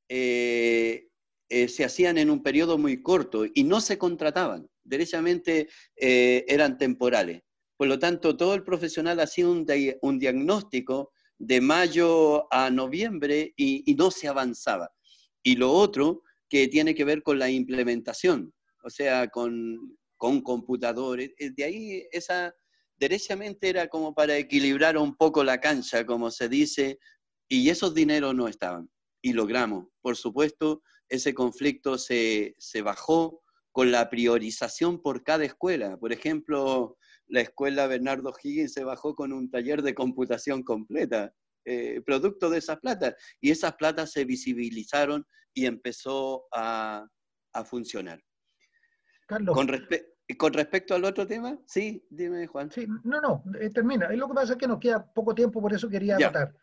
[0.10, 1.08] eh,
[1.50, 6.78] eh, se hacían en un periodo muy corto y no se contrataban, derechamente eh, eran
[6.78, 7.42] temporales.
[7.78, 9.66] Por lo tanto, todo el profesional hacía un,
[10.02, 14.90] un diagnóstico de mayo a noviembre y, no se avanzaba.
[15.44, 21.34] Y lo otro que tiene que ver con la implementación, o sea, con, con computadores.
[21.38, 22.56] Eh, de ahí esa,
[22.98, 26.98] derechamente era como para equilibrar un poco la cancha, como se dice,
[27.50, 28.90] y esos dineros no estaban.
[29.22, 32.56] Y logramos, por supuesto, ese conflicto se,
[32.86, 33.42] bajó
[33.74, 35.98] con la priorización por cada escuela.
[35.98, 36.96] Por ejemplo,
[37.28, 41.34] la escuela Bernardo Higgins se bajó con un taller de computación completa,
[41.66, 43.16] eh, producto de esas platas.
[43.42, 47.10] Y esas platas se visibilizaron y empezó a,
[47.66, 48.24] funcionar.
[49.28, 49.54] Carlos.
[49.54, 49.68] Con,
[50.38, 52.72] con, respecto al otro tema, sí, dime Juan.
[52.72, 54.10] Sí, no, no, eh, termina.
[54.12, 56.54] Lo que pasa es que nos queda poco tiempo, por eso quería anotar.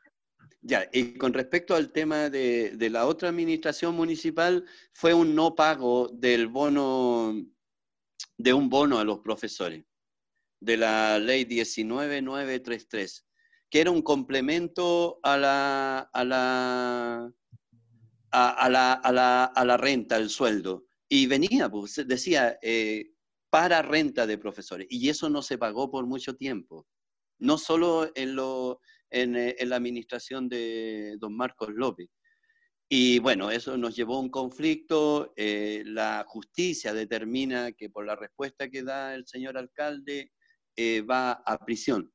[0.63, 6.09] Ya, y con respecto al tema de, la otra administración municipal, fue un no pago
[6.09, 7.35] del bono,
[8.37, 9.85] de un bono a los profesores,
[10.61, 13.27] de la ley 19933,
[13.71, 17.33] que era un complemento a la, a la,
[18.31, 20.85] a, la, a la, a la renta, al sueldo.
[21.09, 23.10] Y venía, pues, decía, eh,
[23.51, 24.87] para renta de profesores.
[24.89, 26.87] Y eso no se pagó por mucho tiempo.
[27.39, 32.09] No solo en, lo, eh, en, la administración de don Marcos López.
[32.89, 35.33] Y bueno, eso nos llevó a un conflicto.
[35.37, 40.33] Eh, la justicia determina que por la respuesta que da el señor alcalde
[40.77, 42.13] eh, va a prisión.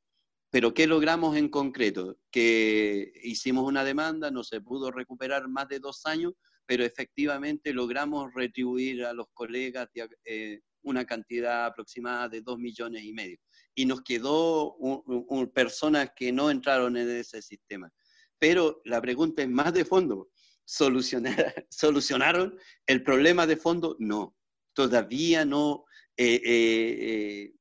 [0.51, 2.17] Pero ¿qué logramos en concreto?
[2.31, 6.33] Que hicimos una demanda, no se pudo recuperar más de dos años,
[6.65, 9.89] pero efectivamente logramos retribuir a los colegas
[10.85, 13.37] una cantidad aproximada de dos millones y medio
[13.75, 14.77] y nos quedó
[15.53, 17.91] personas que no entraron en ese sistema.
[18.39, 20.29] Pero la pregunta es más de fondo.
[21.69, 23.95] ¿Solucionaron el problema de fondo?
[23.99, 24.35] No,
[24.73, 25.85] todavía no.
[26.17, 27.51] Eh, eh,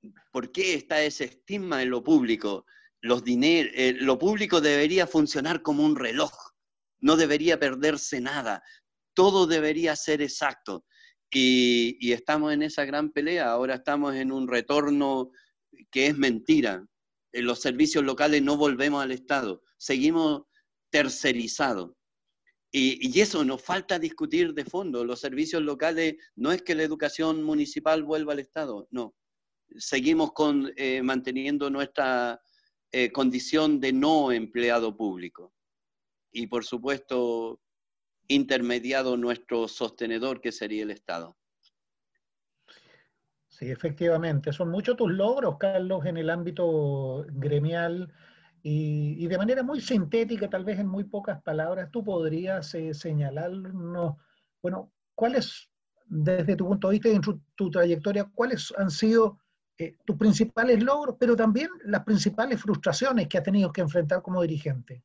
[0.00, 2.64] eh, ¿Por qué está ese estigma en lo público?
[3.02, 6.32] Los lo público debería funcionar como un reloj,
[7.00, 8.62] no debería perderse nada,
[9.14, 10.84] todo debería ser exacto.
[11.30, 13.50] Y, estamos en esa gran pelea.
[13.50, 15.30] Ahora estamos en un retorno
[15.90, 16.86] que es mentira.
[17.32, 20.42] En los servicios locales no volvemos al Estado, seguimos
[20.90, 21.92] tercerizados.
[22.72, 25.04] Y, y, eso nos falta discutir de fondo.
[25.04, 29.14] Los servicios locales no es que la educación municipal vuelva al Estado, no.
[29.76, 32.40] Seguimos con, eh, manteniendo nuestra
[32.92, 35.52] eh, condición de no empleado público.
[36.32, 37.60] Y por supuesto,
[38.30, 41.36] intermediado nuestro sostenedor, que sería el Estado.
[43.48, 44.52] Sí, efectivamente.
[44.52, 48.10] Son muchos tus logros, Carlos, en el ámbito gremial
[48.62, 54.14] y, de manera muy sintética, tal vez en muy pocas palabras, tú podrías eh, señalarnos,
[54.62, 55.68] bueno, cuáles
[56.06, 59.38] desde tu punto de vista y en tu, trayectoria, ¿cuáles han sido
[59.76, 64.42] eh, tus principales logros, pero también las principales frustraciones que has tenido que enfrentar como
[64.42, 65.02] dirigente?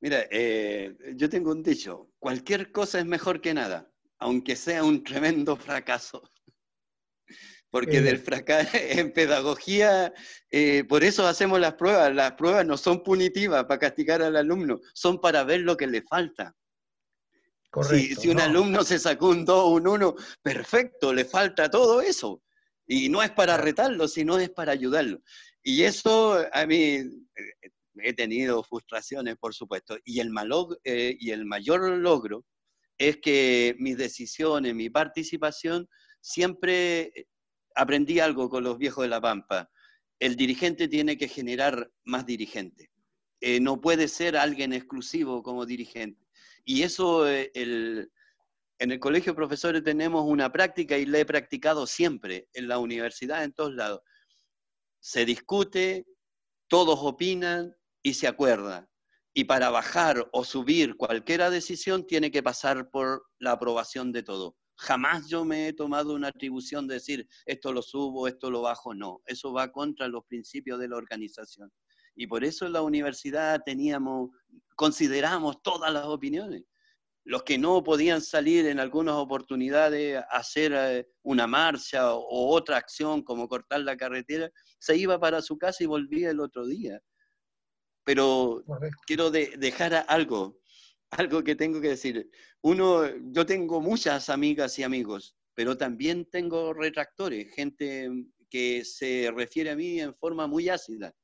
[0.00, 5.02] Mira, eh, yo tengo un dicho, cualquier cosa es mejor que nada, aunque sea un
[5.02, 6.22] tremendo fracaso.
[7.70, 10.12] Porque del fracaso en pedagogía,
[10.50, 12.14] eh, por eso hacemos las pruebas.
[12.14, 16.02] Las pruebas no son punitivas para castigar al alumno, son para ver lo que le
[16.02, 16.54] falta.
[17.70, 22.42] Correcto, si, un alumno se sacó un 2 un 1, perfecto, le falta todo eso.
[22.86, 25.20] Y no es para retarlo, sino es para ayudarlo.
[25.62, 27.70] Y eso a mí eh,
[28.02, 29.96] he tenido frustraciones, por supuesto.
[30.04, 30.30] Y el,
[30.84, 32.44] eh, y el mayor logro
[32.98, 35.88] es que mis decisiones, mi participación,
[36.20, 37.28] siempre
[37.74, 39.70] aprendí algo con los viejos de la Pampa.
[40.18, 42.88] El dirigente tiene que generar más dirigentes.
[43.40, 46.26] Eh, no puede ser alguien exclusivo como dirigente.
[46.64, 51.86] Y eso, eh, en el colegio de profesores tenemos una práctica y la he practicado
[51.86, 54.00] siempre, en la universidad, en todos lados.
[55.00, 56.06] Se discute,
[56.68, 57.74] todos opinan
[58.06, 58.88] y se acuerda.
[59.34, 64.54] Y para bajar o subir cualquier decisión tiene que pasar por la aprobación de todo.
[64.76, 68.94] Jamás yo me he tomado una atribución de decir esto lo subo, esto lo bajo,
[68.94, 69.22] no.
[69.26, 71.68] Eso va contra los principios de la organización.
[72.14, 74.30] Y por eso en la universidad teníamos,
[74.76, 76.62] consideramos todas las opiniones.
[77.24, 82.76] Los que no podían salir en algunas oportunidades a hacer eh, una marcha o otra
[82.76, 84.48] acción como cortar la carretera,
[84.78, 87.00] se iba para su casa y volvía el otro día.
[88.06, 88.64] Pero
[89.06, 90.58] quiero dejar algo,
[91.10, 92.30] algo que tengo que decir.
[92.62, 98.08] Uno, yo tengo muchas amigas y amigos, pero también tengo retractores, gente
[98.48, 101.14] que se refiere a mí en forma muy ácida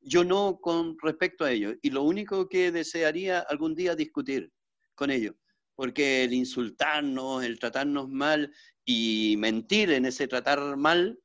[0.00, 1.76] yo no con respecto a ellos.
[1.82, 4.50] Y lo único que desearía algún día discutir
[4.94, 5.34] con ellos,
[5.74, 8.52] porque el insultarnos, el tratarnos mal
[8.84, 11.18] y mentir en ese tratar mal,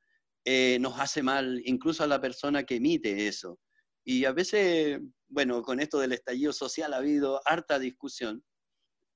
[0.45, 3.59] eh, nos hace mal incluso a la persona que emite eso.
[4.03, 8.43] Y a veces, bueno, con esto del estallido social ha habido harta discusión.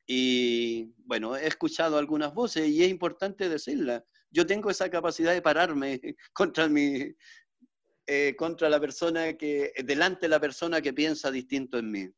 [0.06, 4.04] Y bueno, he escuchado algunas voces y es importante decirla.
[4.32, 6.00] Yo tengo esa capacidad de pararme
[6.34, 7.14] contra mi,
[8.10, 12.10] eh, contra la persona que, delante de la persona que piensa distinto en mí.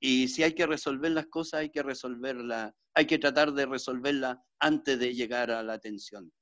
[0.00, 4.42] Y si hay que resolver las cosas, hay que resolverla, hay que tratar de resolverla
[4.58, 6.32] antes de llegar a la atención.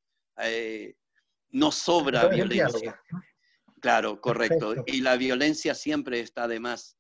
[0.41, 0.95] Eh,
[1.51, 3.01] no sobra violencia.
[3.81, 4.75] Claro, correcto.
[4.87, 6.97] Y la violencia siempre está de más.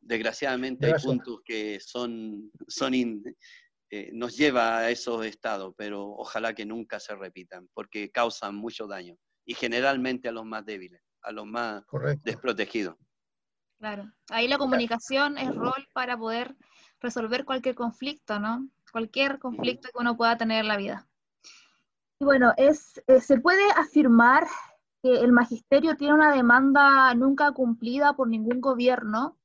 [0.00, 6.64] Desgraciadamente hay puntos que son, son eh, nos lleva a esos estados, pero ojalá que
[6.64, 11.46] nunca se repitan, porque causan mucho daño y generalmente a los más débiles, a los
[11.46, 11.84] más
[12.22, 12.96] desprotegidos.
[13.78, 16.54] Claro, ahí la comunicación es rol para poder
[17.00, 18.68] resolver cualquier conflicto, ¿no?
[18.92, 21.08] Cualquier conflicto que uno pueda tener en la vida.
[22.20, 24.46] Y bueno, es, eh, se puede afirmar
[25.02, 29.38] que el magisterio tiene una demanda nunca cumplida por ningún gobierno,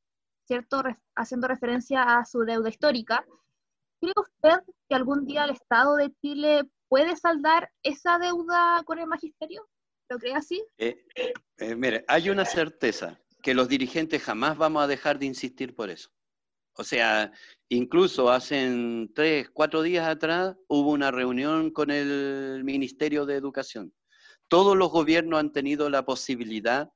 [0.45, 0.83] ¿cierto?
[1.15, 3.25] haciendo referencia a su deuda histórica.
[4.01, 9.07] ¿Cree usted que algún día el Estado de Chile puede saldar esa deuda con el
[9.07, 9.67] magisterio?
[10.09, 10.63] ¿Lo cree así?
[10.77, 11.05] Eh,
[11.57, 15.89] eh, mire, hay una certeza, que los dirigentes jamás vamos a dejar de insistir por
[15.89, 16.09] eso.
[16.77, 17.31] O sea,
[17.69, 23.93] incluso hace tres, cuatro días atrás hubo una reunión con el Ministerio de Educación.
[24.47, 26.89] Todos los gobiernos han tenido la posibilidad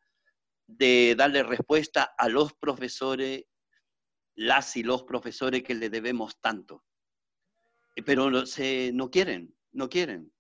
[0.68, 3.46] de darle respuesta a los profesores,
[4.36, 6.84] las y los profesores que le debemos tanto.
[8.06, 10.32] Pero se, no quieren, no quieren.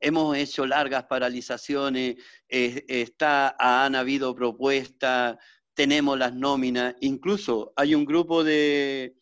[0.00, 2.16] Hemos hecho largas paralizaciones,
[2.48, 5.36] está, han habido propuestas,
[5.74, 9.14] tenemos las nóminas, incluso hay un grupo de,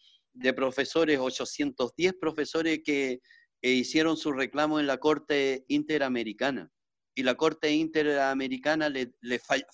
[0.54, 3.20] profesores, 810 profesores que
[3.60, 6.70] eh, hicieron su reclamo en la Corte Interamericana
[7.14, 9.12] y la Corte Interamericana le,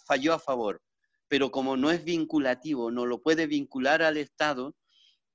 [0.07, 0.83] falló a favor,
[1.29, 4.77] pero como no es vinculativo, no lo puede vincular al Estado,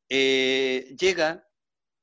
[0.09, 1.47] eh, llega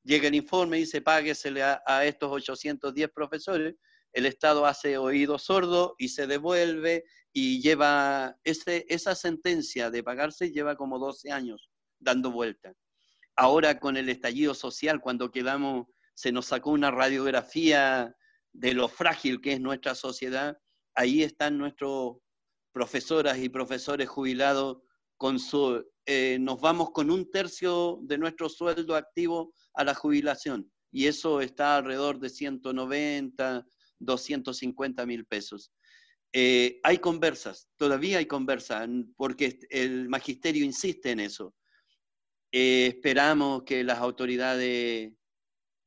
[0.03, 3.75] llega el informe y dice páguesele a, a estos 810 profesores,
[4.13, 10.51] el Estado hace oído sordo y se devuelve y lleva ese, esa sentencia de pagarse
[10.51, 12.73] lleva como 12 años dando vuelta.
[13.35, 18.13] Ahora con el estallido social, cuando quedamos, se nos sacó una radiografía
[18.53, 20.57] de lo frágil que es nuestra sociedad,
[20.95, 22.17] ahí están nuestros
[22.73, 24.79] profesoras y profesores jubilados
[25.17, 30.71] con su, eh, nos vamos con un tercio de nuestro sueldo activo a la jubilación
[30.91, 33.65] y eso está alrededor de 190,
[33.99, 35.71] 250 mil pesos.
[36.33, 41.53] Eh, hay conversas, todavía hay conversas, porque el magisterio insiste en eso.
[42.51, 45.13] Eh, esperamos que las autoridades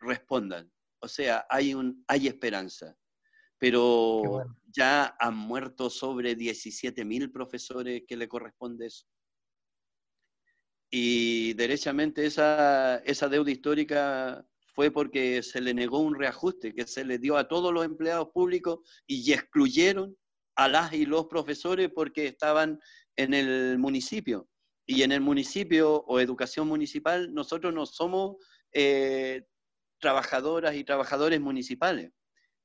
[0.00, 0.70] respondan.
[1.04, 2.96] O sea, hay, un, hay esperanza.
[3.58, 9.06] Pero ya han muerto sobre 17.000 profesores que le corresponde eso.
[10.90, 17.04] Y derechamente esa, esa deuda histórica fue porque se le negó un reajuste que se
[17.04, 20.16] le dio a todos los empleados públicos y excluyeron
[20.56, 22.80] a las y los profesores porque estaban
[23.16, 24.48] en el municipio.
[24.86, 28.36] Y en el municipio o educación municipal nosotros no somos
[28.72, 29.46] eh,
[30.04, 32.12] trabajadoras y trabajadores municipales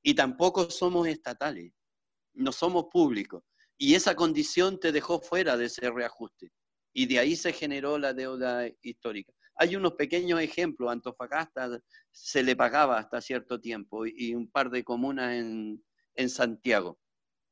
[0.04, 1.72] y tampoco somos estatales,
[2.34, 3.44] no somos públicos.
[3.78, 6.52] Y esa condición te dejó fuera de ese reajuste.
[6.94, 9.32] Y de ahí se generó la deuda histórica.
[9.56, 10.92] Hay unos pequeños ejemplos.
[10.92, 11.80] Antofagasta
[12.12, 15.82] se le pagaba hasta cierto tiempo y un par de comunas en,
[16.16, 17.00] en Santiago.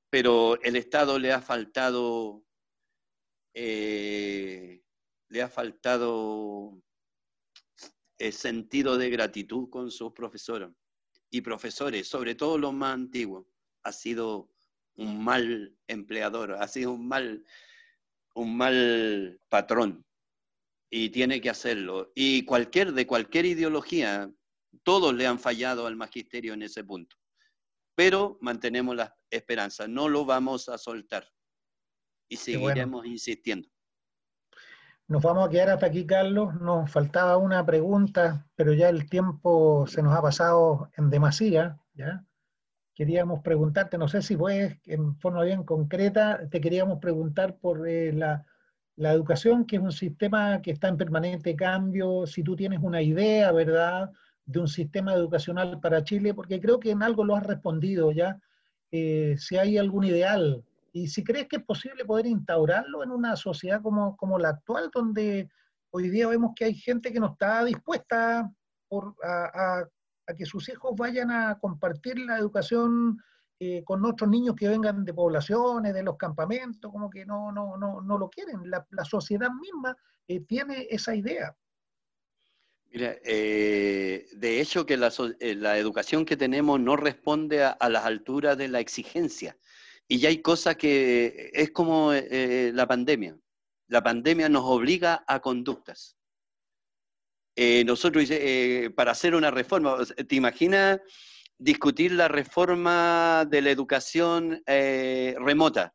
[0.09, 2.43] Pero el Estado le ha faltado,
[3.53, 4.81] eh,
[5.29, 6.77] le ha faltado
[8.17, 10.69] el sentido de gratitud con sus profesores
[11.29, 13.45] y profesores, sobre todo los más antiguos.
[13.83, 14.49] Ha sido
[14.95, 17.45] un mal empleador, ha sido un mal,
[18.35, 20.05] un mal patrón
[20.89, 22.11] y tiene que hacerlo.
[22.15, 24.31] Y cualquier, de cualquier ideología,
[24.83, 27.15] todos le han fallado al magisterio en ese punto.
[27.95, 31.27] Pero mantenemos la esperanza, no lo vamos a soltar
[32.29, 33.69] y seguiremos insistiendo.
[35.09, 36.53] Nos vamos a quedar hasta aquí, Carlos.
[36.59, 41.77] Nos faltaba una pregunta, pero ya el tiempo se nos ha pasado en demasía.
[41.93, 42.25] ¿ya?
[42.93, 48.11] Queríamos preguntarte, no sé si puedes, en forma bien concreta, te queríamos preguntar por eh,
[48.11, 48.45] la,
[48.97, 53.01] la, educación, que es un sistema que está en permanente cambio, si tú tienes una
[53.01, 54.11] idea, ¿verdad?,
[54.45, 58.39] de un sistema educacional para Chile, porque creo que en algo lo has respondido ya,
[58.91, 63.35] eh, si hay algún ideal y si crees que es posible poder instaurarlo en una
[63.35, 65.49] sociedad como, como la actual, donde
[65.91, 68.51] hoy día vemos que hay gente que no está dispuesta
[69.23, 69.85] a,
[70.37, 73.17] que sus hijos vayan a compartir la educación
[73.59, 77.77] eh, con otros niños que vengan de poblaciones, de los campamentos, como que no, no,
[77.77, 78.69] no, no lo quieren.
[78.69, 79.95] La, sociedad misma
[80.27, 81.55] eh, tiene esa idea.
[82.91, 88.67] Mira, eh, de hecho que la, educación que tenemos no responde a, las alturas de
[88.67, 89.57] la exigencia.
[90.07, 93.37] Y ya hay cosas que es como eh, la pandemia.
[93.89, 96.17] La pandemia nos obliga a conductas.
[97.59, 100.99] Eh, nosotros, eh, para hacer una reforma, ¿te imaginas
[101.57, 105.91] discutir la reforma de la educación eh, remota?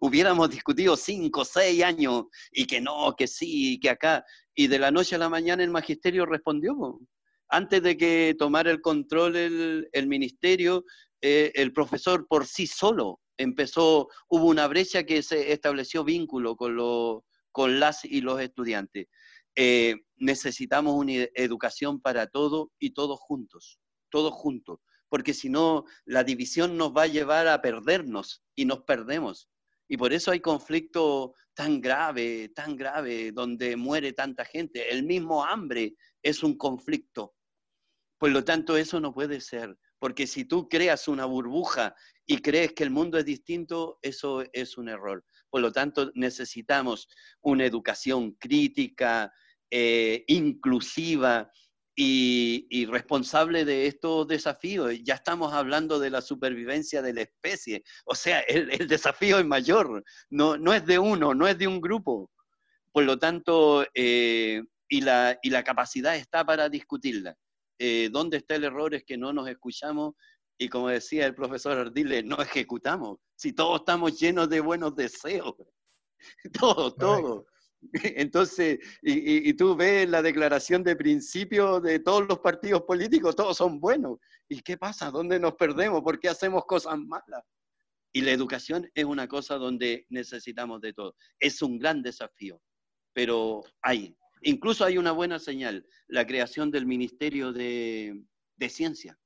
[0.00, 4.24] Hubiéramos discutido cinco, seis años y que no, que sí, que acá.
[4.56, 6.98] Y de la noche a la mañana el magisterio respondió.
[7.48, 10.84] Antes de que tomara el control el ministerio,
[11.20, 17.24] el profesor por sí solo empezó, hubo una brecha que se estableció vínculo con, lo,
[17.52, 19.08] con las y los estudiantes.
[19.56, 23.78] Eh, necesitamos una educación para todos y todos juntos,
[24.10, 28.82] todos juntos, porque si no, la división nos va a llevar a perdernos y nos
[28.82, 29.48] perdemos.
[29.86, 34.90] Y por eso hay conflicto tan grave, tan grave, donde muere tanta gente.
[34.90, 37.34] El mismo hambre es un conflicto.
[38.18, 39.76] Por lo tanto, eso no puede ser.
[39.98, 41.94] Porque si tú creas una burbuja
[42.26, 45.24] y crees que el mundo es distinto, eso es un error.
[45.50, 47.08] Por lo tanto, necesitamos
[47.42, 49.32] una educación crítica,
[49.70, 51.50] eh, inclusiva
[51.96, 54.92] y, responsable de estos desafíos.
[55.02, 57.84] Ya estamos hablando de la supervivencia de la especie.
[58.04, 61.80] O sea, el, desafío es mayor, no, no, es de uno, no es de un
[61.80, 62.30] grupo.
[62.92, 67.36] Por lo tanto, eh, y, la, y, la, capacidad está para discutirla.
[67.78, 68.94] Eh, ¿Dónde está el error?
[68.94, 70.14] Es que no nos escuchamos
[70.58, 73.18] y como decía el profesor Ardile, no ejecutamos.
[73.36, 75.54] Si todos estamos llenos de buenos deseos.
[76.58, 77.46] Todo, todo.
[77.92, 83.58] Entonces, y, y, tú ves la declaración de principio de todos los partidos políticos, todos
[83.58, 84.18] son buenos.
[84.48, 85.10] ¿Y qué pasa?
[85.10, 86.00] ¿Dónde nos perdemos?
[86.00, 87.44] ¿Por qué hacemos cosas malas?
[88.10, 91.14] Y la educación es una cosa donde necesitamos de todo.
[91.38, 92.58] Es un gran desafío,
[93.12, 94.16] pero hay.
[94.40, 98.18] Incluso hay una buena señal, la creación del Ministerio de,
[98.56, 99.18] de Ciencia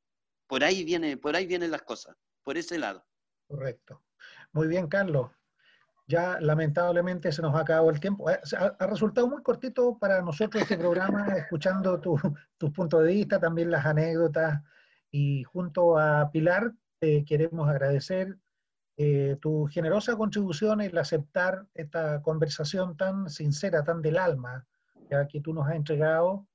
[0.48, 3.04] por ahí, viene, por ahí vienen las cosas, por ese lado.
[3.46, 4.02] Correcto.
[4.52, 5.30] Muy bien, Carlos.
[6.06, 8.30] Ya lamentablemente se nos ha acabado el tiempo.
[8.30, 13.70] Eh, ha, resultado muy cortito para nosotros este programa, escuchando tus puntos de vista, también
[13.70, 14.62] las anécdotas.
[15.10, 18.38] Y junto a Pilar, te queremos agradecer
[18.96, 24.66] eh, tu generosa contribución, el aceptar esta conversación tan sincera, tan del alma,
[25.10, 26.48] ya que tú nos has entregado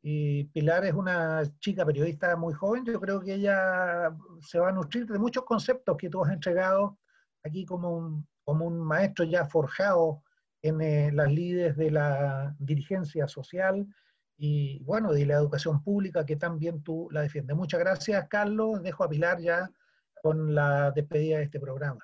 [0.00, 4.72] y Pilar es una chica periodista muy joven, yo creo que ella se va a
[4.72, 6.98] nutrir de muchos conceptos que tú has entregado
[7.42, 10.22] aquí como un, como un maestro ya forjado
[10.62, 13.86] en eh, las líderes de la dirigencia social
[14.36, 17.56] y bueno, de la educación pública que también tú la defiendes.
[17.56, 18.82] Muchas gracias, Carlos.
[18.82, 19.68] Dejo a Pilar ya
[20.22, 22.00] con la despedida de este programa.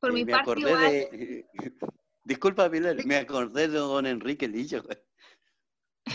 [0.00, 1.46] Por mi parte, De...
[2.24, 4.82] Disculpa, Pilar, me acordé de don Enrique Lillo.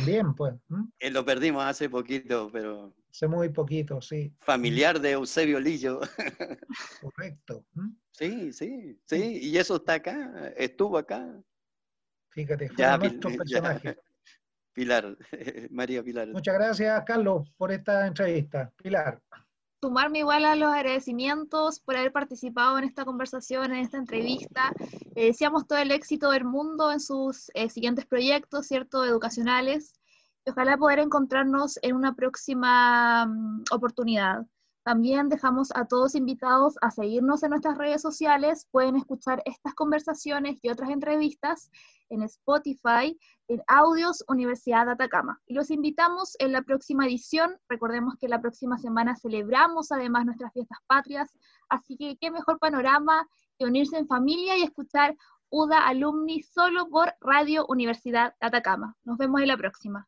[0.05, 0.53] Bien, pues.
[0.99, 2.93] Eh, lo perdimos hace poquito, pero...
[3.09, 4.33] Hace muy poquito, sí.
[4.39, 6.01] Familiar de Eusebio Lillo.
[7.01, 7.65] Correcto.
[8.11, 11.41] Sí, sí, sí, y eso está acá, estuvo acá.
[12.29, 13.97] Fíjate, fue nuestro personaje.
[14.73, 15.15] Pilar,
[15.69, 16.29] María Pilar.
[16.29, 18.71] Muchas gracias, Carlos, por esta entrevista.
[18.81, 19.21] Pilar.
[19.84, 24.71] Sumarme igual a los agradecimientos por haber participado en esta conversación, en esta entrevista.
[25.13, 29.91] Le deseamos todo el éxito del mundo en sus eh, siguientes proyectos, ¿cierto?, educacionales.
[30.45, 34.45] Y ojalá poder encontrarnos en una próxima mm, oportunidad.
[34.84, 38.67] También dejamos a todos invitados a seguirnos en nuestras redes sociales.
[38.69, 41.71] Pueden escuchar estas conversaciones y otras entrevistas
[42.09, 43.17] en Spotify,
[43.47, 45.41] en Audios Universidad de Atacama.
[45.47, 47.57] Y los invitamos en la próxima edición.
[47.69, 51.31] Recordemos que la próxima semana celebramos además nuestras fiestas patrias,
[51.69, 53.27] así que qué mejor panorama
[53.57, 55.15] que unirse en familia y escuchar
[55.49, 58.97] UDA Alumni solo por Radio Universidad Atacama.
[59.05, 60.07] Nos vemos en la próxima.